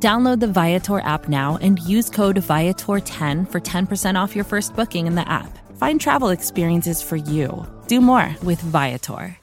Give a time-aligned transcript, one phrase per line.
[0.00, 5.08] Download the Viator app now and use code Viator10 for 10% off your first booking
[5.08, 5.58] in the app.
[5.76, 7.66] Find travel experiences for you.
[7.88, 9.36] Do more with Viator.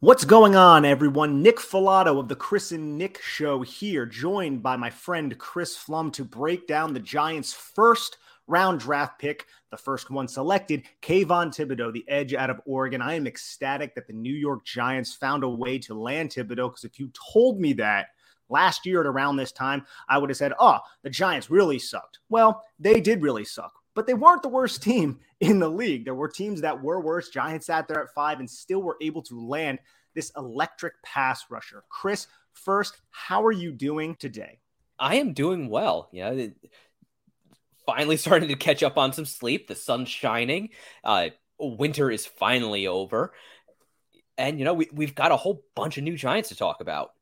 [0.00, 1.42] What's going on, everyone?
[1.42, 6.12] Nick Falato of the Chris and Nick Show here, joined by my friend Chris Pflum
[6.12, 11.94] to break down the Giants' first round draft pick, the first one selected, Kayvon Thibodeaux,
[11.94, 13.00] the edge out of Oregon.
[13.00, 16.84] I am ecstatic that the New York Giants found a way to land Thibodeaux because
[16.84, 18.08] if you told me that
[18.48, 22.18] last year at around this time, I would have said, oh, the Giants really sucked.
[22.28, 26.04] Well, they did really suck, but they weren't the worst team in the league.
[26.04, 27.28] There were teams that were worse.
[27.28, 29.78] Giants sat there at five and still were able to land
[30.14, 31.84] this electric pass rusher.
[31.88, 34.58] Chris, first, how are you doing today?
[34.98, 36.08] I am doing well.
[36.12, 36.46] Yeah.
[37.84, 39.68] Finally starting to catch up on some sleep.
[39.68, 40.70] The sun's shining.
[41.04, 43.32] Uh, winter is finally over.
[44.38, 47.12] And, you know, we, we've got a whole bunch of new Giants to talk about.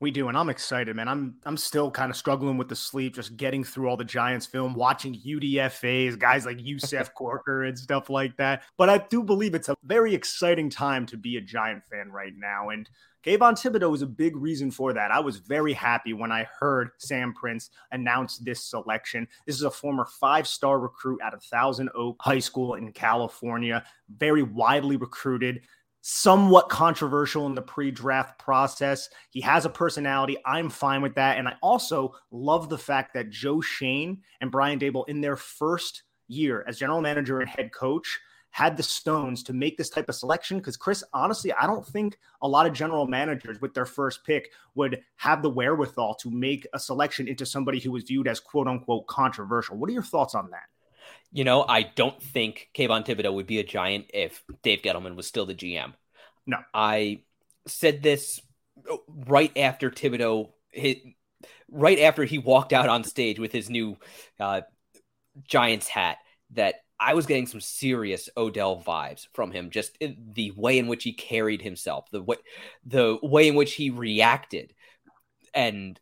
[0.00, 1.08] We do, and I'm excited, man.
[1.08, 4.46] I'm I'm still kind of struggling with the sleep, just getting through all the Giants
[4.46, 8.62] film, watching UDFA's, guys like Yusuf Corker and stuff like that.
[8.76, 12.32] But I do believe it's a very exciting time to be a Giant fan right
[12.36, 12.68] now.
[12.68, 12.88] And
[13.24, 15.10] Kayvon Thibodeaux is a big reason for that.
[15.10, 19.26] I was very happy when I heard Sam Prince announce this selection.
[19.46, 23.84] This is a former five star recruit out of Thousand Oak High School in California,
[24.16, 25.62] very widely recruited
[26.10, 29.10] somewhat controversial in the pre-draft process.
[29.28, 30.38] He has a personality.
[30.46, 31.36] I'm fine with that.
[31.36, 36.04] And I also love the fact that Joe Schoen and Brian Daboll, in their first
[36.26, 38.18] year as general manager and head coach
[38.50, 42.18] had the stones to make this type of selection because Chris honestly I don't think
[42.40, 46.66] a lot of general managers with their first pick would have the wherewithal to make
[46.72, 49.76] a selection into somebody who was viewed as quote unquote controversial.
[49.76, 50.64] What are your thoughts on that?
[51.32, 55.26] You know, I don't think Kayvon Thibodeaux would be a giant if Dave Gettleman was
[55.26, 55.92] still the GM.
[56.48, 56.58] No.
[56.72, 57.20] I
[57.66, 58.40] said this
[59.26, 61.02] right after Thibodeaux hit,
[61.70, 63.98] right after he walked out on stage with his new
[64.40, 64.62] uh,
[65.46, 66.16] Giants hat
[66.54, 69.70] that I was getting some serious Odell vibes from him.
[69.70, 72.36] Just the way in which he carried himself, the way
[72.86, 74.72] the way in which he reacted,
[75.52, 76.00] and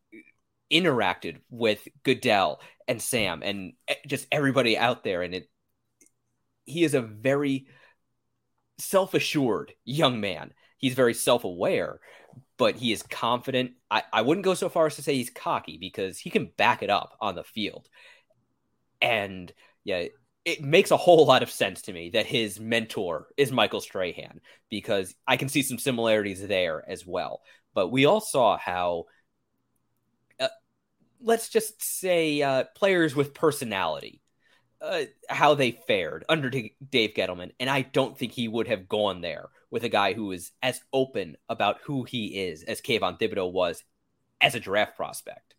[0.73, 3.73] interacted with Goodell and Sam and
[4.07, 5.23] just everybody out there.
[5.23, 5.49] And it,
[6.65, 7.67] he is a very
[8.79, 10.53] self assured young man.
[10.79, 12.01] He's very self aware,
[12.57, 13.73] but he is confident.
[13.91, 16.83] I, I wouldn't go so far as to say he's cocky because he can back
[16.83, 17.89] it up on the field.
[19.01, 19.53] And
[19.85, 20.07] yeah,
[20.45, 24.41] it makes a whole lot of sense to me that his mentor is Michael Strahan
[24.71, 27.43] because I can see some similarities there as well.
[27.75, 29.07] But we all saw how
[31.21, 34.21] let's just say uh, players with personality,
[34.81, 39.21] uh, how they fared under Dave Gettleman, and I don't think he would have gone
[39.21, 43.53] there with a guy who is as open about who he is as Kayvon Thibodeaux
[43.53, 43.83] was
[44.41, 45.55] as a draft prospect.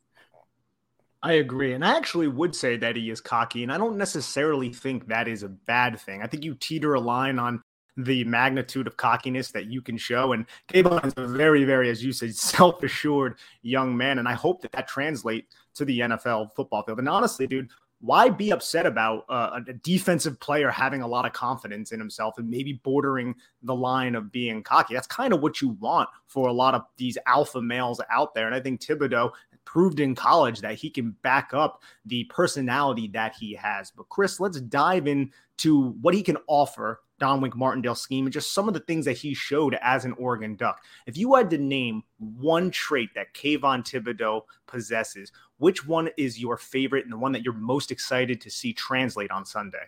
[1.24, 1.74] I agree.
[1.74, 3.64] And I actually would say that he is cocky.
[3.64, 6.22] And I don't necessarily think that is a bad thing.
[6.22, 7.62] I think you teeter a line on
[7.98, 10.34] the magnitude of cockiness that you can show.
[10.34, 14.20] And Kayvon is a very, very, as you said, self assured young man.
[14.20, 17.00] And I hope that that translates to the NFL football field.
[17.00, 21.34] And honestly, dude, why be upset about uh, a defensive player having a lot of
[21.34, 24.94] confidence in himself and maybe bordering the line of being cocky?
[24.94, 28.46] That's kind of what you want for a lot of these alpha males out there.
[28.46, 29.32] And I think Thibodeaux
[29.66, 33.92] proved in college that he can back up the personality that he has.
[33.92, 38.54] But Chris, let's dive into what he can offer Don Wink Martindale scheme and just
[38.54, 40.82] some of the things that he showed as an Oregon Duck.
[41.06, 46.58] If you had to name one trait that Kayvon Thibodeaux possesses, which one is your
[46.58, 49.86] favorite and the one that you're most excited to see translate on Sunday?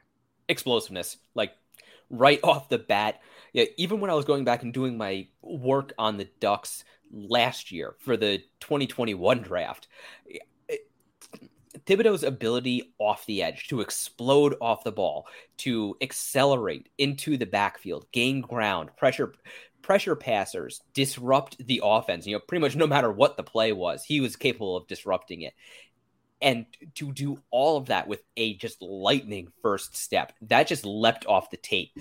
[0.48, 1.54] Explosiveness, like
[2.10, 3.22] right off the bat.
[3.54, 7.72] Yeah, even when I was going back and doing my work on the Ducks last
[7.72, 9.88] year for the 2021 draft,
[11.90, 15.26] Thibodeaux's ability off the edge to explode off the ball,
[15.58, 19.34] to accelerate into the backfield, gain ground, pressure
[19.82, 22.28] pressure passers, disrupt the offense.
[22.28, 25.42] You know, pretty much no matter what the play was, he was capable of disrupting
[25.42, 25.54] it.
[26.42, 31.26] And to do all of that with a just lightning first step, that just leapt
[31.26, 31.92] off the tape.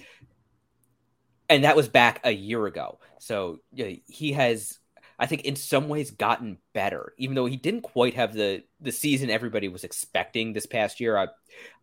[1.49, 2.99] And that was back a year ago.
[3.21, 4.78] So you know, he has
[5.19, 8.93] I think in some ways gotten better, even though he didn't quite have the the
[8.93, 11.17] season everybody was expecting this past year.
[11.17, 11.29] I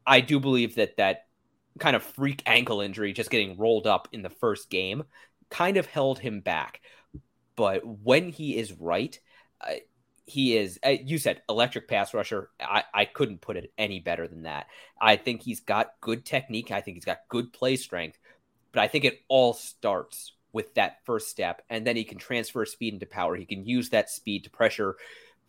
[0.05, 1.25] I do believe that that
[1.79, 5.03] kind of freak ankle injury, just getting rolled up in the first game,
[5.49, 6.81] kind of held him back.
[7.55, 9.19] But when he is right,
[9.61, 9.75] uh,
[10.25, 10.79] he is.
[10.85, 12.49] Uh, you said electric pass rusher.
[12.59, 14.67] I I couldn't put it any better than that.
[14.99, 16.71] I think he's got good technique.
[16.71, 18.17] I think he's got good play strength.
[18.71, 22.65] But I think it all starts with that first step, and then he can transfer
[22.65, 23.35] speed into power.
[23.35, 24.95] He can use that speed to pressure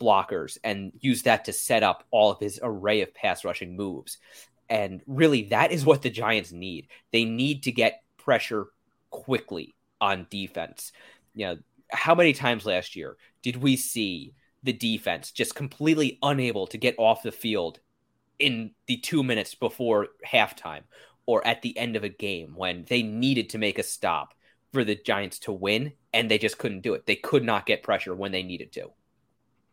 [0.01, 4.17] blockers and use that to set up all of his array of pass rushing moves.
[4.69, 6.89] And really, that is what the Giants need.
[7.13, 8.67] They need to get pressure
[9.09, 10.91] quickly on defense.
[11.33, 11.57] You know,
[11.89, 16.95] how many times last year did we see the defense just completely unable to get
[16.97, 17.79] off the field
[18.39, 20.81] in the two minutes before halftime
[21.25, 24.33] or at the end of a game when they needed to make a stop
[24.73, 27.05] for the Giants to win, and they just couldn't do it.
[27.05, 28.91] They could not get pressure when they needed to.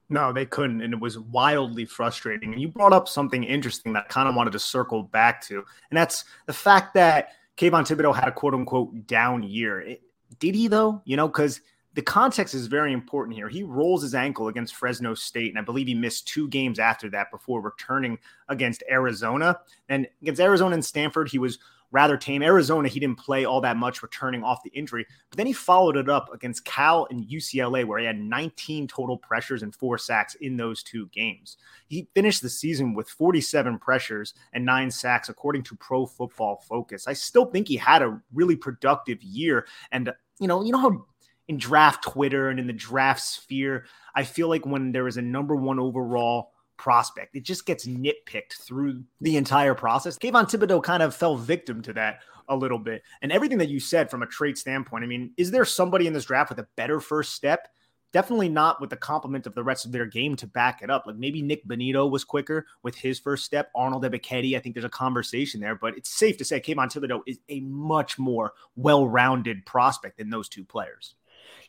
[0.08, 0.82] No, they couldn't.
[0.82, 2.52] And it was wildly frustrating.
[2.52, 5.64] And you brought up something interesting that I kind of wanted to circle back to.
[5.90, 9.80] And that's the fact that Kayvon Thibodeaux had a quote unquote down year.
[9.80, 10.02] It,
[10.38, 11.00] did he, though?
[11.04, 11.60] You know, because
[11.94, 13.48] the context is very important here.
[13.48, 17.08] He rolls his ankle against Fresno State, and I believe he missed two games after
[17.10, 18.18] that before returning
[18.48, 19.58] against Arizona.
[19.88, 21.60] And against Arizona and Stanford, he was
[21.94, 22.42] rather tame.
[22.42, 25.96] Arizona, he didn't play all that much returning off the injury, but then he followed
[25.96, 30.34] it up against Cal and UCLA, where he had 19 total pressures and four sacks
[30.40, 31.56] in those two games.
[31.86, 37.06] He finished the season with 47 pressures and nine sacks, according to Pro Football Focus.
[37.06, 39.68] I still think he had a really productive year.
[39.92, 41.06] And, you know, you know how
[41.46, 43.84] in draft Twitter and in the draft sphere,
[44.16, 47.36] I feel like when there is a number one overall prospect.
[47.36, 50.18] It just gets nitpicked through the entire process.
[50.18, 53.02] Kayvon Thibodeaux kind of fell victim to that a little bit.
[53.22, 56.12] And everything that you said from a trait standpoint, I mean, is there somebody in
[56.12, 57.68] this draft with a better first step?
[58.12, 61.04] Definitely not with the complement of the rest of their game to back it up.
[61.04, 63.70] Like maybe Nick Bonitto was quicker with his first step.
[63.74, 67.22] Arnold Ebiketie, I think there's a conversation there, but it's safe to say Kayvon Thibodeaux
[67.26, 71.16] is a much more well-rounded prospect than those two players.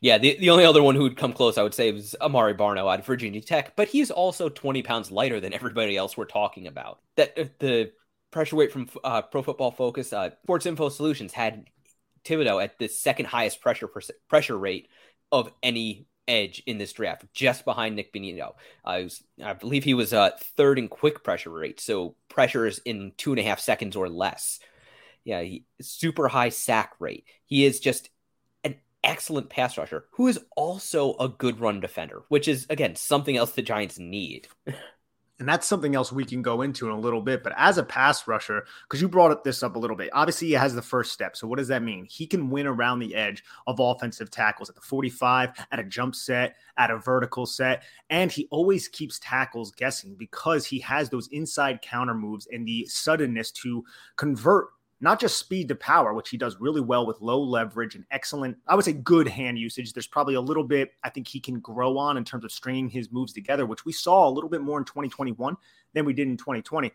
[0.01, 2.53] Yeah, the, the only other one who would come close, I would say, was Amare
[2.53, 6.25] Barno out of Virginia Tech, but he's also 20 pounds lighter than everybody else we're
[6.25, 6.99] talking about.
[7.15, 7.91] That uh, the
[8.31, 11.65] pressure weight from uh, Pro Football Focus, uh, Sports Info Solutions had
[12.25, 13.89] Thibodeaux at the second highest pressure
[14.27, 14.89] pressure rate
[15.31, 18.53] of any edge in this draft, just behind Nick Bonitto.
[18.83, 23.13] I was, I believe he was uh, third in quick pressure rate, so pressures in
[23.17, 24.59] two and a half seconds or less.
[25.23, 27.25] Yeah, he, super high sack rate.
[27.45, 28.09] He is just
[29.05, 33.51] excellent pass rusher who is also a good run defender, which is again something else
[33.51, 34.47] the Giants need.
[35.37, 37.43] And that's something else we can go into in a little bit.
[37.43, 40.47] But as a pass rusher, because you brought up this up a little bit, obviously
[40.47, 41.35] he has the first step.
[41.35, 42.05] So what does that mean?
[42.09, 46.15] He can win around the edge of offensive tackles at the 45, at a jump
[46.15, 47.83] set, at a vertical set.
[48.09, 52.85] And he always keeps tackles guessing because he has those inside counter moves and the
[52.85, 53.83] suddenness to
[54.15, 54.69] convert
[55.05, 58.57] not just speed to power, which he does really well with low leverage and excellent,
[58.67, 59.93] I would say good hand usage.
[59.93, 62.89] There's probably a little bit I think he can grow on in terms of stringing
[62.89, 65.55] his moves together, which we saw a little bit more in 2021
[65.93, 66.91] than we did in 2020.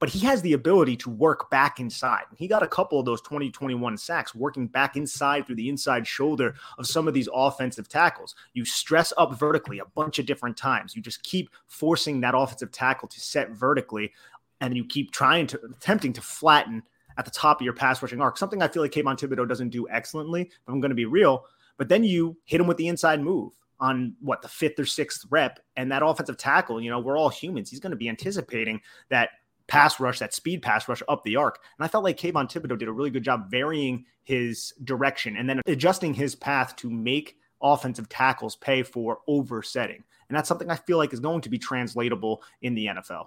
[0.00, 2.24] But he has the ability to work back inside.
[2.36, 6.56] He got a couple of those 2021 sacks working back inside through the inside shoulder
[6.78, 8.34] of some of these offensive tackles.
[8.54, 10.96] You stress up vertically a bunch of different times.
[10.96, 14.10] You just keep forcing that offensive tackle to set vertically,
[14.60, 16.82] and you keep trying to attempting to flatten
[17.22, 19.68] at the top of your pass rushing arc, something I feel like Kayvon Thibodeaux doesn't
[19.68, 21.46] do excellently, if I'm going to be real.
[21.76, 25.24] But then you hit him with the inside move on what the fifth or sixth
[25.30, 27.70] rep, and that offensive tackle, you know, we're all humans.
[27.70, 29.30] He's going to be anticipating that
[29.68, 31.60] pass rush, that speed pass rush up the arc.
[31.78, 35.48] And I felt like Kayvon Thibodeaux did a really good job varying his direction and
[35.48, 40.02] then adjusting his path to make offensive tackles pay for oversetting.
[40.28, 43.26] And that's something I feel like is going to be translatable in the NFL.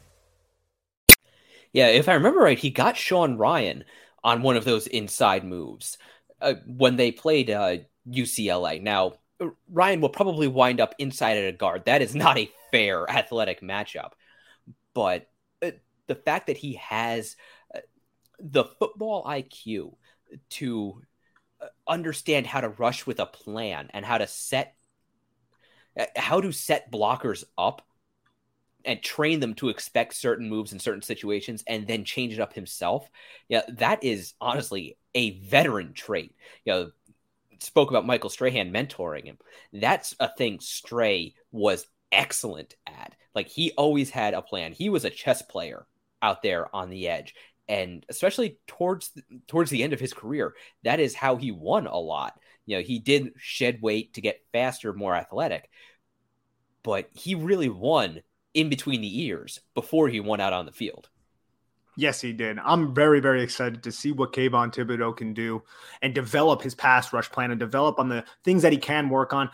[1.73, 3.83] Yeah, if I remember right, he got Sean Rhyan
[4.23, 5.97] on one of those inside moves
[6.41, 7.77] uh, when they played uh,
[8.09, 8.81] UCLA.
[8.81, 9.13] Now,
[9.71, 11.85] Rhyan will probably wind up inside at a guard.
[11.85, 14.11] That is not a fair athletic matchup.
[14.93, 15.29] But
[15.61, 15.71] uh,
[16.07, 17.35] the fact that he has
[17.73, 17.79] uh,
[18.39, 19.95] the football IQ
[20.49, 21.01] to
[21.61, 24.75] uh, understand how to rush with a plan and how to set
[25.99, 27.81] uh, how to set blockers up
[28.85, 32.53] and train them to expect certain moves in certain situations and then change it up
[32.53, 33.09] himself.
[33.47, 36.35] Yeah, that is honestly a veteran trait.
[36.65, 36.91] You know,
[37.59, 39.37] spoke about Michael Strahan mentoring him.
[39.73, 43.15] That's a thing Stray was excellent at.
[43.33, 44.73] Like he always had a plan.
[44.73, 45.85] He was a chess player
[46.21, 47.35] out there on the edge.
[47.67, 49.11] And especially towards
[49.47, 52.37] towards the end of his career, that is how he won a lot.
[52.65, 55.69] You know, he did shed weight to get faster, more athletic,
[56.83, 58.21] but he really won
[58.53, 61.09] in between the ears before he went out on the field.
[61.97, 62.57] Yes, he did.
[62.59, 65.61] I'm very, very excited to see what Kayvon Thibodeaux can do
[66.01, 69.33] and develop his pass rush plan and develop on the things that he can work
[69.33, 69.49] on.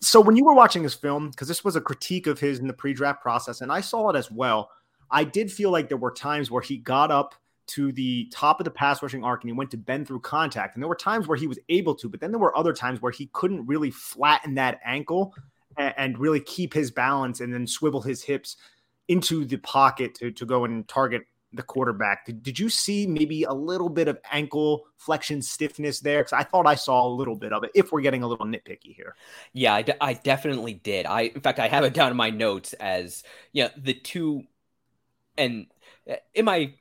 [0.00, 2.68] So, when you were watching his film, because this was a critique of his in
[2.68, 4.70] the pre draft process, and I saw it as well,
[5.10, 7.34] I did feel like there were times where he got up
[7.68, 10.74] to the top of the pass rushing arc and he went to bend through contact.
[10.74, 13.00] And there were times where he was able to, but then there were other times
[13.00, 15.34] where he couldn't really flatten that ankle
[15.76, 18.56] and, really keep his balance and then swivel his hips
[19.08, 21.22] into the pocket to, to go and target
[21.52, 22.26] the quarterback.
[22.26, 26.20] Did, did you see maybe a little bit of ankle flexion stiffness there?
[26.20, 27.70] Because I thought I saw a little bit of it.
[27.74, 29.14] If we're getting a little nitpicky here,
[29.52, 31.06] yeah, I, definitely did.
[31.06, 34.44] I in fact I have it down in my notes as yeah the two,
[35.36, 35.66] and
[36.08, 36.72] uh, in my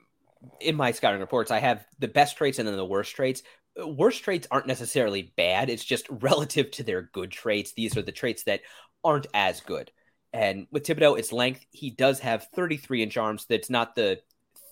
[0.59, 3.43] in my scouting reports I have the best traits and then the worst traits.
[3.85, 5.69] Worst traits aren't necessarily bad.
[5.69, 7.73] It's just relative to their good traits.
[7.73, 8.61] These are the traits that
[9.03, 9.91] aren't as good.
[10.31, 11.65] And with Thibodeaux, it's length.
[11.71, 13.45] He does have 33 inch arms.
[13.49, 14.19] That's not the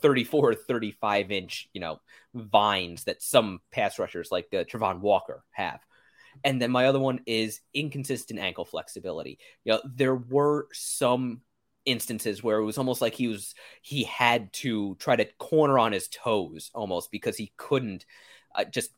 [0.01, 1.99] 34 35 inch, you know,
[2.35, 5.79] vines that some pass rushers like uh, Travon Walker have.
[6.43, 9.39] And then my other one is inconsistent ankle flexibility.
[9.63, 11.41] You know, there were some
[11.85, 15.93] instances where it was almost like he was he had to try to corner on
[15.93, 18.05] his toes almost because he couldn't
[18.53, 18.91] uh, just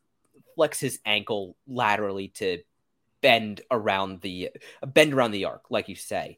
[0.60, 2.58] flex his ankle laterally to
[3.22, 4.50] bend around the
[4.86, 6.38] bend around the arc like you say.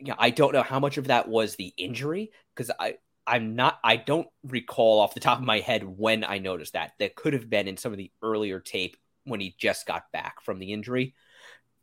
[0.00, 2.94] Yeah i don't know how much of that was the injury because i
[3.26, 6.92] i'm not i don't recall off the top of my head when i noticed that.
[6.98, 10.40] That could have been in some of the earlier tape when he just got back
[10.40, 11.14] from the injury.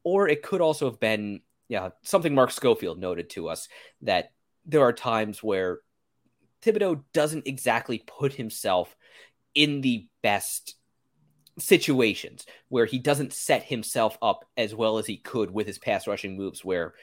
[0.03, 3.69] Or it could also have been yeah something mark schofield noted to us
[4.01, 4.31] that
[4.65, 5.81] there are times where
[6.63, 8.95] Thibodeaux doesn't exactly put himself
[9.53, 10.75] in the best
[11.59, 16.07] situations where he doesn't set himself up as well as he could with his pass
[16.07, 16.93] rushing moves where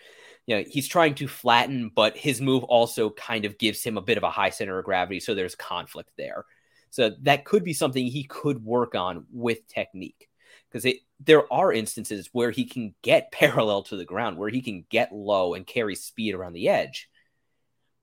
[0.47, 4.03] you know he's trying to flatten but his move also kind of gives him a
[4.03, 6.45] bit of a high center of gravity so there's conflict there.
[6.91, 10.29] So that could be something he could work on with technique
[10.71, 14.85] because there are instances where he can get parallel to the ground where he can
[14.91, 17.09] get low and carry speed around the edge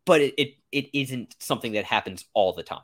[0.06, 2.82] but it, it, it isn't something that happens all the time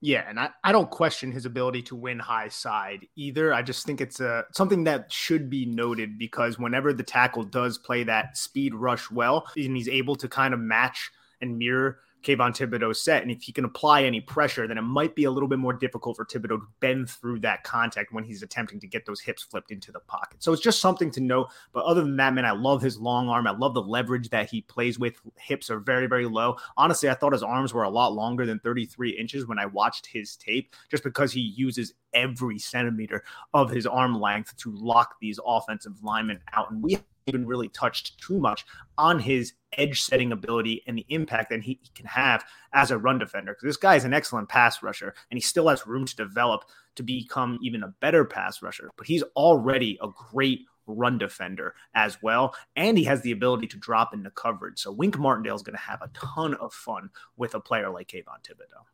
[0.00, 3.54] yeah, and I, I don't question his ability to win high side either.
[3.54, 7.78] I just think it's a something that should be noted because whenever the tackle does
[7.78, 11.10] play that speed rush well, and he's able to kind of match
[11.40, 13.22] and mirror Kayvon Thibodeaux set.
[13.22, 15.72] And if he can apply any pressure, then it might be a little bit more
[15.72, 19.42] difficult for Thibodeaux to bend through that contact when he's attempting to get those hips
[19.42, 20.42] flipped into the pocket.
[20.42, 21.46] So it's just something to know.
[21.72, 23.46] But other than that, man, I love his long arm.
[23.46, 25.20] I love the leverage that he plays with.
[25.38, 26.56] Hips are very, very low.
[26.76, 30.06] Honestly, I thought his arms were a lot longer than 33 inches when I watched
[30.06, 35.38] his tape, just because he uses every centimeter of his arm length to lock these
[35.44, 36.70] offensive linemen out.
[36.70, 38.64] And we even really touched too much
[38.98, 42.98] on his edge setting ability and the impact that he, he can have as a
[42.98, 43.52] run defender.
[43.52, 46.64] Because this guy is an excellent pass rusher and he still has room to develop
[46.96, 48.90] to become even a better pass rusher.
[48.96, 52.54] But he's already a great run defender as well.
[52.76, 54.78] And he has the ability to drop into coverage.
[54.78, 58.08] So Wink Martindale is going to have a ton of fun with a player like
[58.08, 58.84] Kayvon Thibodeaux.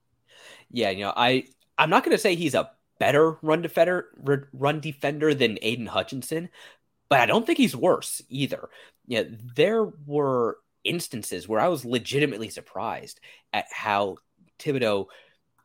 [0.71, 1.45] Yeah, you know, I
[1.77, 4.07] I'm not going to say he's a better run defender
[4.53, 6.49] run defender than Aidan Hutchinson,
[7.11, 8.71] but I don't think he's worse either.
[9.07, 13.21] Yeah, you know, there were instances where I was legitimately surprised
[13.53, 14.17] at how
[14.59, 15.07] Thibodeaux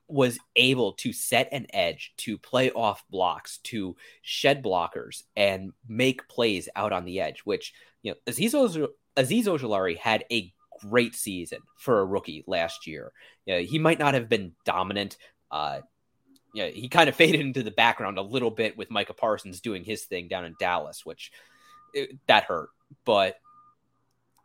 [0.08, 6.28] was able to set an edge, to play off blocks, to shed blockers, and make
[6.28, 7.42] plays out on the edge.
[7.46, 12.88] Which you know, Azeez, Oz- Azeez Ojulari had a great season for a rookie last
[12.88, 13.12] year.
[13.46, 15.18] You know, he might not have been dominant.
[15.52, 15.82] Uh,
[16.56, 19.84] yeah, he kind of faded into the background a little bit with Micah Parsons doing
[19.84, 21.32] his thing down in Dallas, which
[21.94, 22.70] it, that hurt.
[23.04, 23.38] But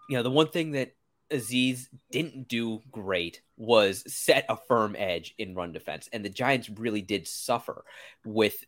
[0.08, 0.94] you know, the one thing that
[1.30, 6.68] Azeez didn't do great was set a firm edge in run defense, and the Giants
[6.68, 7.84] really did suffer
[8.24, 8.64] with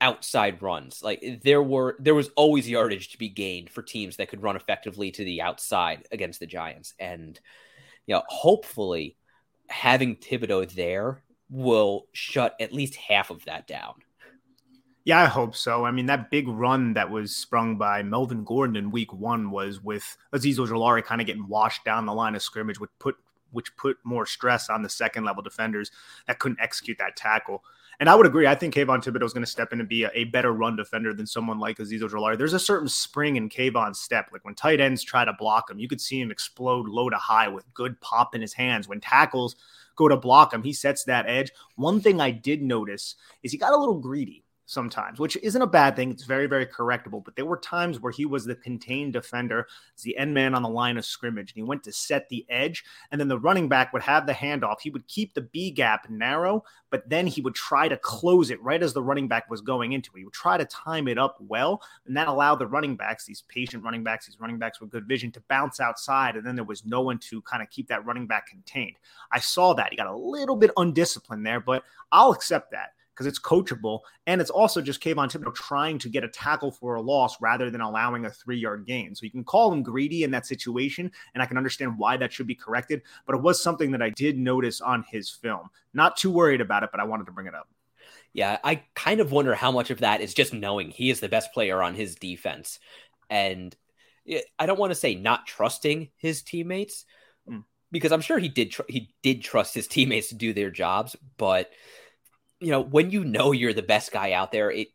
[0.00, 1.00] outside runs.
[1.00, 4.56] Like there were there was always yardage to be gained for teams that could run
[4.56, 6.92] effectively to the outside against the Giants.
[6.98, 7.38] And
[8.06, 9.16] you know, hopefully
[9.68, 11.22] having Thibodeaux there
[11.52, 13.94] will shut at least half of that down.
[15.04, 15.84] Yeah, I hope so.
[15.84, 19.82] I mean, that big run that was sprung by Melvin Gordon in week one was
[19.82, 23.16] with Azeez Ojulari kind of getting washed down the line of scrimmage, which put
[23.52, 25.90] which put more stress on the second level defenders
[26.26, 27.62] that couldn't execute that tackle.
[28.00, 28.46] And I would agree.
[28.46, 30.76] I think Kayvon Thibodeaux is going to step in and be a, a, better run
[30.76, 32.36] defender than someone like Azeez Ojulari.
[32.36, 34.30] There's a certain spring in Kayvon's step.
[34.32, 37.16] Like when tight ends try to block him, you could see him explode low to
[37.16, 38.88] high with good pop in his hands.
[38.88, 39.56] When tackles
[39.94, 41.52] go to block him, he sets that edge.
[41.76, 45.66] One thing I did notice is he got a little greedy sometimes, which isn't a
[45.66, 46.10] bad thing.
[46.10, 47.24] It's very, very correctable.
[47.24, 49.68] But there were times where he was the contained defender,
[50.02, 52.84] the end man on the line of scrimmage, and he went to set the edge.
[53.10, 54.80] And then the running back would have the handoff.
[54.80, 58.62] He would keep the B gap narrow, but then he would try to close it
[58.62, 60.18] right as the running back was going into it.
[60.18, 63.44] He would try to time it up well, and that allowed the running backs, these
[63.48, 66.36] patient running backs, these running backs with good vision, to bounce outside.
[66.36, 68.96] And then there was no one to kind of keep that running back contained.
[69.30, 69.90] I saw that.
[69.90, 74.00] He got a little bit undisciplined there, but I'll accept that because it's coachable.
[74.26, 77.70] And it's also just Kayvon Thibodeaux trying to get a tackle for a loss rather
[77.70, 79.14] than allowing a three yard gain.
[79.14, 82.32] So you can call him greedy in that situation, and I can understand why that
[82.32, 83.02] should be corrected.
[83.26, 85.68] But it was something that I did notice on his film.
[85.94, 87.68] Not too worried about it, but I wanted to bring it up.
[88.32, 91.28] Yeah, I kind of wonder how much of that is just knowing he is the
[91.28, 92.78] best player on his defense.
[93.28, 93.76] And
[94.58, 97.04] I don't want to say not trusting his teammates
[97.48, 97.64] mm.
[97.90, 101.14] because I'm sure he did tr- he did trust his teammates to do their jobs,
[101.36, 101.70] but
[102.62, 104.88] you know, when you know you're the best guy out there, it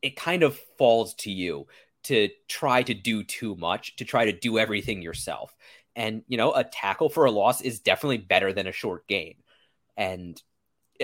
[0.00, 1.66] it kind of falls to you
[2.04, 5.54] to try to do too much, to try to do everything yourself.
[5.94, 9.36] And you know, a tackle for a loss is definitely better than a short gain.
[9.96, 10.40] And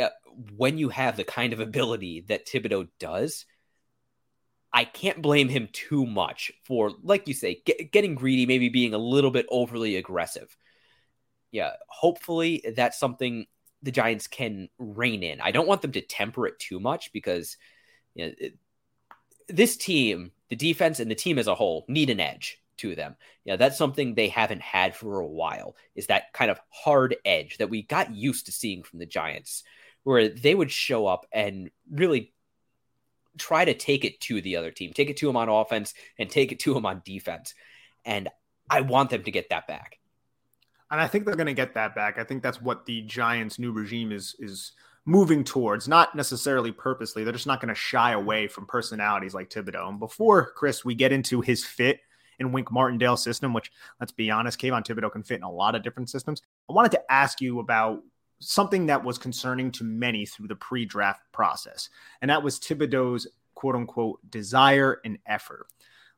[0.01, 0.09] uh,
[0.57, 3.45] when you have the kind of ability that Thibodeaux does,
[4.73, 8.95] I can't blame him too much for, like you say, get, getting greedy, maybe being
[8.95, 10.55] a little bit overly aggressive.
[11.51, 13.47] Yeah, hopefully that's something
[13.83, 15.41] the Giants can rein in.
[15.41, 17.57] I don't want them to temper it too much because
[18.15, 18.59] you know, it,
[19.49, 23.17] this team, the defense and the team as a whole, need an edge to them.
[23.45, 25.77] Yeah, that's something they haven't had for a while.
[25.95, 29.65] Is that kind of hard edge that we got used to seeing from the Giants,
[30.05, 32.33] where they would show up and really
[33.39, 36.29] try to take it to the other team, take it to them on offense and
[36.29, 37.55] take it to them on defense.
[38.05, 38.29] And
[38.69, 39.99] I want them to get that back.
[40.91, 42.19] And I think they're going to get that back.
[42.19, 44.73] I think that's what the Giants' new regime is is
[45.05, 47.25] moving towards, not necessarily purposely.
[47.25, 49.89] They're just not going to shy away from personalities like Thibodeaux.
[49.89, 52.01] And before Chris, we get into his fit
[52.39, 55.75] in Wink Martindale system, which let's be honest, Kayvon Thibodeaux can fit in a lot
[55.75, 56.43] of different systems.
[56.69, 58.03] I wanted to ask you about
[58.41, 61.89] something that was concerning to many through the pre-draft process,
[62.21, 65.67] and that was Thibodeaux's quote unquote desire and effort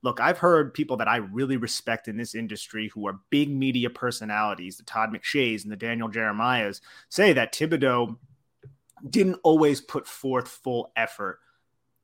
[0.03, 3.91] look, I've heard people that I really respect in this industry who are big media
[3.91, 8.17] personalities, the Todd McShays and the Daniel Jeremiahs, say that Thibodeaux
[9.09, 11.39] didn't always put forth full effort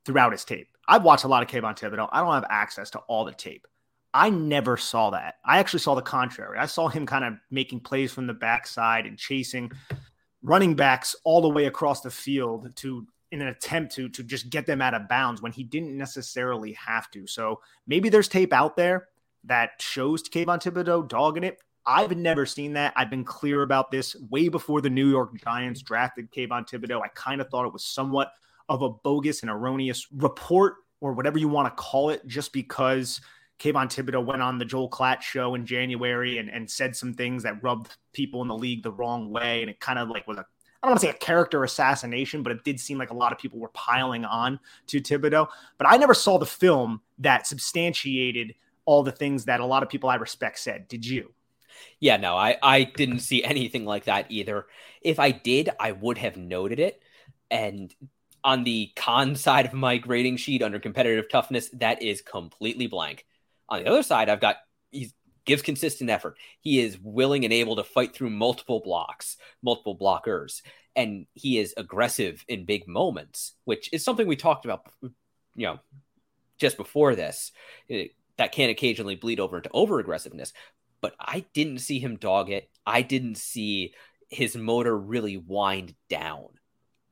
[0.04, 0.68] throughout his tape.
[0.88, 2.08] I've watched a lot of Kayvon Thibodeaux.
[2.12, 3.66] I don't have access to all the tape.
[4.14, 5.34] I never saw that.
[5.44, 6.58] I actually saw the contrary.
[6.58, 9.70] I saw him kind of making plays from the backside and chasing
[10.42, 14.50] running backs all the way across the field to in an attempt to to just
[14.50, 17.26] get them out of bounds when he didn't necessarily have to.
[17.26, 19.08] So maybe there's tape out there
[19.44, 21.58] that shows Kayvon Thibodeaux dogging it.
[21.86, 22.92] I've never seen that.
[22.96, 27.00] I've been clear about this way before the New York Giants drafted Kayvon Thibodeaux.
[27.00, 28.32] I kind of thought it was somewhat
[28.68, 33.20] of a bogus and erroneous report or whatever you want to call it, just because
[33.60, 37.44] Kayvon Thibodeaux went on the Joel Klatt show in January and, and said some things
[37.44, 39.60] that rubbed people in the league the wrong way.
[39.62, 40.46] And it kind of like was a
[40.86, 43.32] I don't want to say a character assassination, but it did seem like a lot
[43.32, 45.48] of people were piling on to Thibodeaux.
[45.78, 49.88] But I never saw the film that substantiated all the things that a lot of
[49.88, 50.86] people I respect said.
[50.86, 51.32] Did you?
[51.98, 54.66] Yeah, no, I, I didn't see anything like that either.
[55.02, 57.02] If I did, I would have noted it.
[57.50, 57.92] And
[58.44, 63.26] on the con side of my grading sheet under competitive toughness, that is completely blank.
[63.68, 64.58] On the other side, I've got
[65.46, 66.36] gives consistent effort.
[66.60, 70.60] He is willing and able to fight through multiple blocks, multiple blockers,
[70.94, 75.78] and he is aggressive in big moments, which is something we talked about, you know,
[76.58, 77.52] just before this.
[77.88, 80.52] It, that can occasionally bleed over into over aggressiveness,
[81.00, 82.68] but I didn't see him dog it.
[82.84, 83.94] I didn't see
[84.28, 86.48] his motor really wind down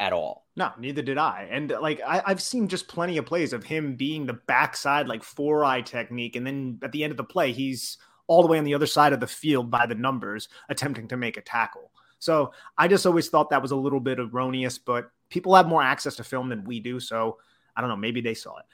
[0.01, 0.47] at all.
[0.57, 1.49] No, neither did I.
[1.51, 5.23] And like I, have seen just plenty of plays of him being the backside like
[5.23, 8.59] four eye technique, and then at the end of the play, he's all the way
[8.59, 11.91] on the other side of the field by the numbers, attempting to make a tackle.
[12.19, 15.83] So I just always thought that was a little bit erroneous, but people have more
[15.83, 16.99] access to film than we do.
[17.01, 17.39] So
[17.77, 18.65] I don't know, maybe they saw it.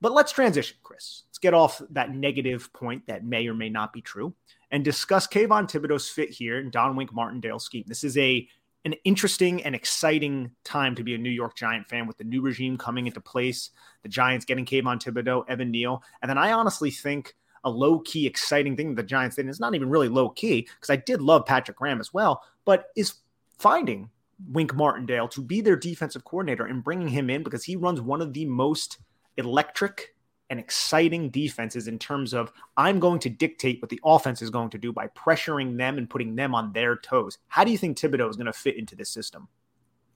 [0.00, 1.24] But let's transition, Chris.
[1.28, 4.34] Let's get off that negative point that may or may not be true
[4.70, 7.84] and discuss Kayvon Thibodeaux's fit here in Don Wink Martindale scheme.
[7.86, 8.48] This is a
[8.86, 12.40] an interesting and exciting time to be a New York Giant fan with the new
[12.40, 13.70] regime coming into place,
[14.02, 16.02] the Giants getting Kayvon Thibodeaux, Evan Neal.
[16.22, 19.50] And then I honestly think a low key, exciting thing that the Giants did, and
[19.50, 22.86] it's not even really low key because I did love Patrick Graham as well, but
[22.96, 23.14] is
[23.58, 24.10] finding
[24.48, 28.22] Wink Martindale to be their defensive coordinator and bringing him in because he runs one
[28.22, 28.98] of the most
[29.36, 30.14] electric
[30.48, 34.70] and exciting defenses in terms of I'm going to dictate what the offense is going
[34.70, 37.38] to do by pressuring them and putting them on their toes.
[37.46, 39.48] How do you think Thibodeaux is going to fit into this system?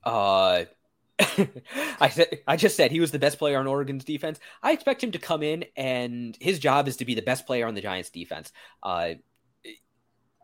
[0.03, 0.65] Uh,
[2.01, 4.41] I said I just said he was the best player on Oregon's defense.
[4.63, 7.67] I expect him to come in and his job is to be the best player
[7.67, 8.53] on the Giants defense.
[8.83, 9.15] Uh,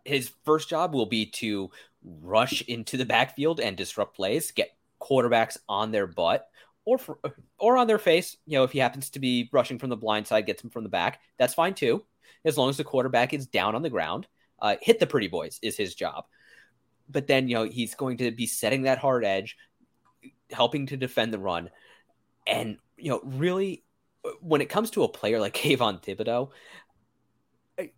[0.04, 1.70] his first job will be to
[2.02, 6.46] rush into the backfield and disrupt plays, get quarterbacks on their butt
[6.84, 7.18] or for,
[7.58, 8.36] or on their face.
[8.46, 10.84] You know, if he happens to be rushing from the blind side, gets him from
[10.84, 11.20] the back.
[11.38, 12.04] That's fine too,
[12.44, 14.26] as long as the quarterback is down on the ground.
[14.60, 16.24] Uh, hit the pretty boys is his job.
[17.08, 19.56] But then you know he's going to be setting that hard edge,
[20.52, 21.70] helping to defend the run,
[22.46, 23.84] and you know really
[24.40, 26.50] when it comes to a player like Kayvon Thibodeaux,
[27.78, 27.90] I,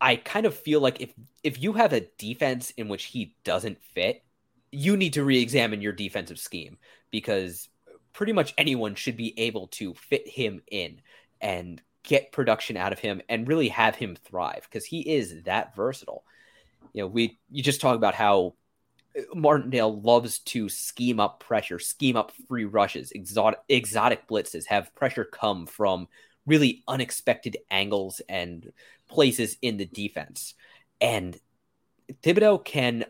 [0.00, 3.82] I kind of feel like if if you have a defense in which he doesn't
[3.82, 4.22] fit,
[4.70, 6.78] you need to re-examine your defensive scheme
[7.10, 7.68] because
[8.12, 11.00] pretty much anyone should be able to fit him in
[11.40, 15.74] and get production out of him and really have him thrive because he is that
[15.74, 16.24] versatile.
[16.92, 18.54] You know, we you just talk about how
[19.34, 25.24] Martindale loves to scheme up pressure, scheme up free rushes, exotic exotic blitzes, have pressure
[25.24, 26.08] come from
[26.46, 28.72] really unexpected angles and
[29.08, 30.54] places in the defense.
[31.00, 31.38] And
[32.22, 33.04] Thibodeaux can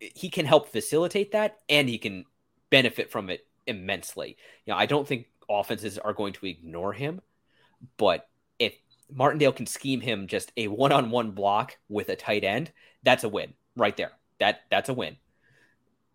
[0.00, 2.24] he can help facilitate that and he can
[2.70, 4.36] benefit from it immensely.
[4.66, 7.20] You know, I don't think offenses are going to ignore him,
[7.96, 8.74] but if
[9.10, 13.54] Martindale can scheme him just a one-on-one block with a tight end, that's a win
[13.76, 14.12] right there.
[14.40, 15.16] That that's a win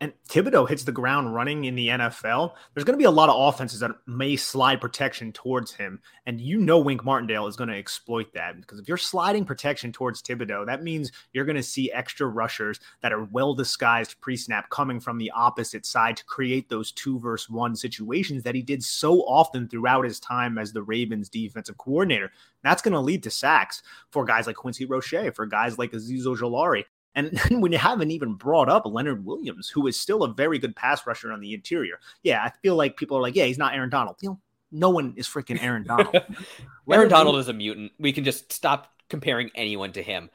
[0.02, 3.30] and Thibodeaux hits the ground running in the NFL, there's going to be a lot
[3.30, 6.00] of offenses that may slide protection towards him.
[6.26, 9.92] And you know, Wink Martindale is going to exploit that because if you're sliding protection
[9.92, 14.38] towards Thibodeaux, that means you're going to see extra rushers that are well disguised pre
[14.38, 18.62] snap coming from the opposite side to create those two versus one situations that he
[18.62, 22.32] did so often throughout his time as the Ravens defensive coordinator.
[22.64, 26.24] That's going to lead to sacks for guys like Quincy Roche, for guys like Azeez
[26.24, 26.86] Ojulari.
[27.16, 30.76] And when you haven't even brought up Leonard Williams, who is still a very good
[30.76, 32.00] pass rusher on the interior.
[32.24, 34.18] Yeah, I feel like people are like, yeah, he's not Aaron Donald.
[34.22, 34.40] You know,
[34.72, 36.16] no one is freaking Aaron Donald.
[36.92, 37.92] Aaron Donald is a mutant.
[38.00, 40.30] We can just stop comparing anyone to him.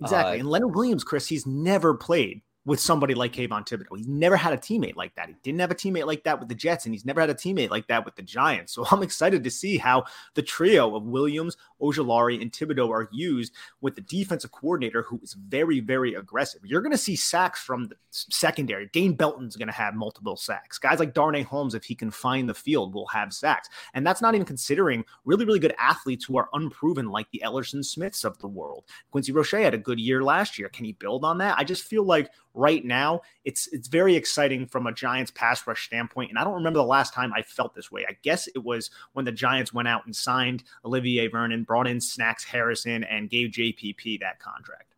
[0.00, 0.36] Exactly.
[0.36, 3.96] Uh, and Leonard Williams, Chris, he's never played with somebody like Kayvon Thibodeaux.
[3.96, 5.28] He's never had a teammate like that.
[5.28, 7.34] He didn't have a teammate like that with the Jets, and he's never had a
[7.34, 8.74] teammate like that with the Giants.
[8.74, 13.54] So I'm excited to see how the trio of Williams, Ojulari, and Thibodeaux are used
[13.80, 16.60] with the defensive coordinator who is very, very aggressive.
[16.64, 18.90] You're going to see sacks from the secondary.
[18.92, 20.78] Dane Belton's going to have multiple sacks.
[20.78, 23.70] Guys like Darnay Holmes, if he can find the field, will have sacks.
[23.94, 27.84] And that's not even considering really, really good athletes who are unproven, like the Ellerson
[27.84, 28.84] Smiths of the world.
[29.12, 30.68] Quincy Roche had a good year last year.
[30.68, 31.58] Can he build on that?
[31.58, 35.86] I just feel like right now it's it's very exciting from a Giants pass rush
[35.86, 36.30] standpoint.
[36.30, 38.04] And I don't remember the last time I felt this way.
[38.08, 42.00] I guess it was when the Giants went out and signed Olivier Vernon, brought in
[42.00, 44.94] Snacks Harrison, and gave JPP that contract.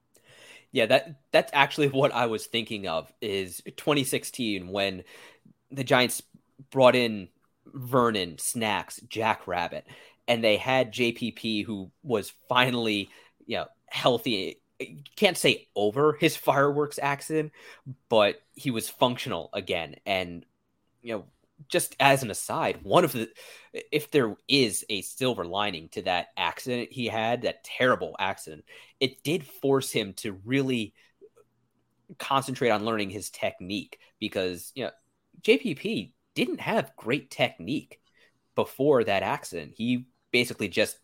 [0.73, 5.05] Yeah, that that's actually what I was thinking of is 2016 when
[5.71, 6.23] the Giants
[6.71, 7.29] brought in
[7.67, 9.87] Vernon, Snacks, Jack Rabbit,
[10.27, 13.11] and they had JPP who was finally,
[13.47, 14.62] you know, healthy
[15.17, 17.53] can't say over his fireworks accident,
[18.09, 19.97] but he was functional again.
[20.07, 20.45] And
[21.03, 21.25] you know,
[21.69, 23.31] just as an aside, one of the
[23.73, 28.65] if there is a silver lining to that accident he had, that terrible accident,
[29.01, 30.95] it did force him to really
[32.19, 34.91] concentrate on learning his technique because you know
[35.43, 38.01] JPP didn't have great technique
[38.55, 39.73] before that accident.
[39.75, 40.99] He basically just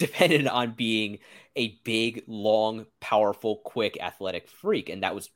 [0.00, 1.18] depended on being
[1.54, 5.30] a big, long, powerful, quick, athletic freak, and that was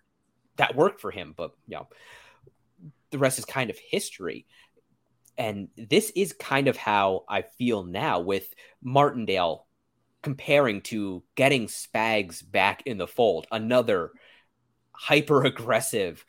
[0.56, 1.34] that worked for him.
[1.36, 1.88] But you know,
[3.10, 4.46] the rest is kind of history.
[5.36, 9.66] And this is kind of how I feel now with Martindale
[10.22, 14.12] comparing to getting Spags back in the fold, another
[14.92, 16.24] hyper aggressive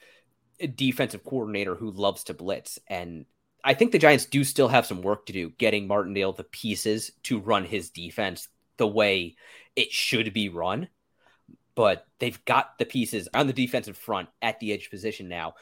[0.76, 2.80] defensive coordinator who loves to blitz.
[2.88, 3.26] And
[3.66, 7.12] I think the Giants do still have some work to do getting Martindale the pieces
[7.24, 8.48] to run his defense
[8.78, 9.36] the way
[9.76, 10.88] it should be run.
[11.74, 15.56] But they've got the pieces on the defensive front at the edge position now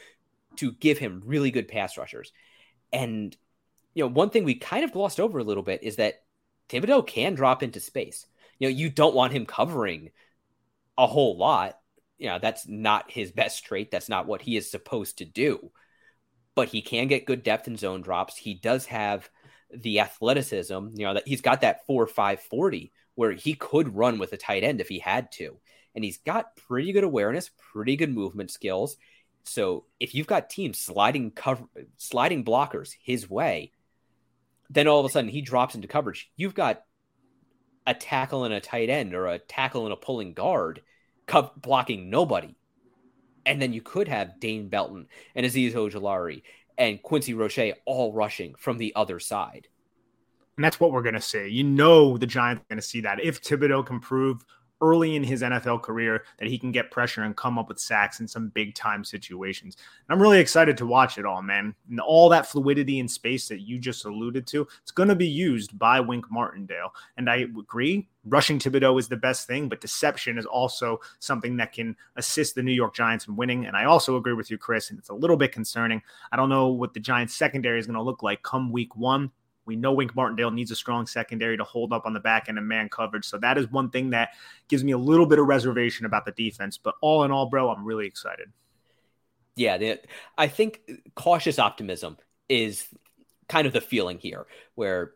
[0.58, 2.32] to give him really good pass rushers.
[2.92, 3.36] And,
[3.96, 6.22] you know, one thing we kind of glossed over a little bit is that
[6.70, 8.28] Thibodeaux can drop into space.
[8.60, 10.12] You know, you don't want him covering
[10.98, 11.80] a whole lot
[12.24, 13.92] you know, that's not his best trait.
[13.92, 15.72] That's not what he is supposed to do.
[16.56, 18.38] But he can get good depth in zone drops.
[18.38, 19.30] He does have
[19.72, 24.20] the athleticism, you know, that he's got that four five forty where he could run
[24.20, 25.58] with a tight end if he had to.
[25.96, 28.98] And he's got pretty good awareness, pretty good movement skills.
[29.44, 31.66] So if you've got teams sliding cover
[31.98, 33.72] sliding blockers his way,
[34.70, 36.32] then all of a sudden he drops into coverage.
[36.36, 36.84] You've got
[37.86, 40.82] a tackle and a tight end or a tackle and a pulling guard
[41.28, 42.56] co- blocking nobody.
[43.46, 46.44] And then you could have Dane Belton and Azeez Ojulari
[46.78, 49.68] and Quincy Roche all rushing from the other side.
[50.58, 51.48] And that's what we're going to see.
[51.48, 53.20] You know, the Giants are going to see that.
[53.24, 54.46] If Thibodeaux can prove
[54.84, 58.20] early in his NFL career that he can get pressure and come up with sacks
[58.20, 59.78] in some big time situations.
[60.08, 61.74] And I'm really excited to watch it all, man.
[61.90, 65.28] And all that fluidity in space that you just alluded to, it's going to be
[65.28, 66.94] used by Wink Martindale.
[67.18, 71.72] And I agree, rushing Thibodeaux is the best thing, but deception is also something that
[71.72, 73.66] can assist the New York Giants in winning.
[73.66, 76.02] And I also agree with you, Chris, and it's a little bit concerning.
[76.32, 79.32] I don't know what the Giants secondary is going to look like come week one.
[79.66, 82.58] We know Wink Martindale needs a strong secondary to hold up on the back end
[82.58, 83.26] of man coverage.
[83.26, 84.30] So that is one thing that
[84.68, 86.78] gives me a little bit of reservation about the defense.
[86.78, 88.52] But all in all, bro, I'm really excited.
[89.56, 90.00] Yeah, the,
[90.38, 90.82] I think
[91.16, 92.18] cautious optimism
[92.50, 92.88] is
[93.48, 94.46] kind of the feeling here
[94.76, 95.14] where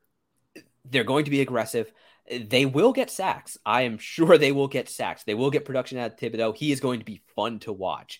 [0.86, 1.91] they're going to be aggressive.
[2.29, 3.57] They will get sacks.
[3.65, 5.23] I am sure they will get sacks.
[5.23, 6.55] They will get production out of Thibodeaux.
[6.55, 8.19] He is going to be fun to watch.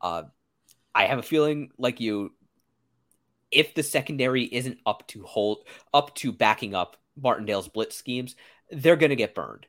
[0.00, 0.24] Uh,
[0.94, 2.32] I have a feeling like you,
[3.50, 8.34] if the secondary isn't up to hold up to backing up Martindale's blitz schemes,
[8.70, 9.66] they're going to get burned.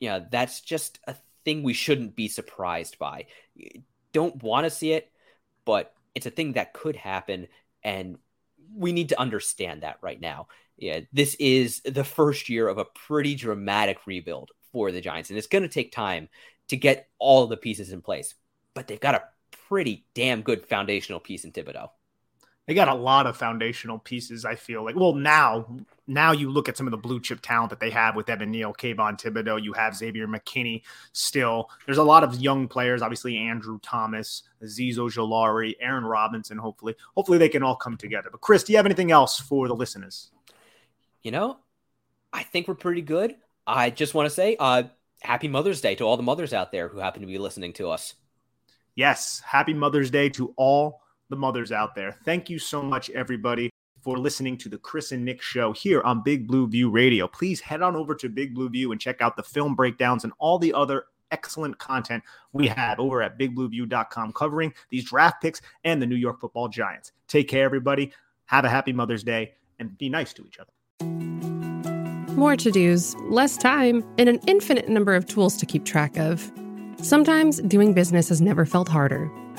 [0.00, 3.26] Yeah, that's just a thing we shouldn't be surprised by.
[4.12, 5.10] Don't want to see it,
[5.64, 7.48] but it's a thing that could happen
[7.82, 8.18] and
[8.74, 10.48] we need to understand that right now.
[10.76, 15.38] Yeah, this is the first year of a pretty dramatic rebuild for the Giants and
[15.38, 16.28] it's going to take time
[16.68, 18.34] to get all the pieces in place.
[18.74, 19.22] But they've got a
[19.68, 21.88] pretty damn good foundational piece in Thibodeaux
[22.66, 24.44] they got a lot of foundational pieces.
[24.44, 25.66] I feel like, well, now,
[26.08, 28.50] now you look at some of the blue chip talent that they have with Evan
[28.50, 29.62] Neal, Kayvon Thibodeaux.
[29.62, 30.82] You have Xavier McKinney.
[31.12, 33.02] Still, there's a lot of young players.
[33.02, 36.58] Obviously, Andrew Thomas, Azeez Ojulari, Aaron Robinson.
[36.58, 38.30] Hopefully, hopefully they can all come together.
[38.32, 40.30] But Chris, do you have anything else for the listeners?
[41.22, 41.58] You know,
[42.32, 43.36] I think we're pretty good.
[43.64, 44.84] I just want to say, uh,
[45.20, 47.90] happy Mother's Day to all the mothers out there who happen to be listening to
[47.90, 48.14] us.
[48.96, 52.16] Yes, happy Mother's Day to all the mothers out there.
[52.24, 56.22] Thank you so much, everybody, for listening to the Chris and Nick show here on
[56.22, 57.26] Big Blue View Radio.
[57.26, 60.32] Please head on over to Big Blue View and check out the film breakdowns and
[60.38, 66.00] all the other excellent content we have over at bigblueview.com covering these draft picks and
[66.00, 67.12] the New York football giants.
[67.28, 68.12] Take care, everybody.
[68.46, 70.70] Have a happy Mother's Day and be nice to each other.
[72.34, 76.52] More to dos, less time, and an infinite number of tools to keep track of.
[76.98, 79.30] Sometimes doing business has never felt harder.